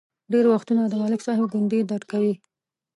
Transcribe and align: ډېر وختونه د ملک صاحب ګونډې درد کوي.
ډېر 0.31 0.45
وختونه 0.53 0.81
د 0.87 0.93
ملک 1.01 1.21
صاحب 1.27 1.45
ګونډې 1.53 1.79
درد 1.89 2.03
کوي. 2.11 2.33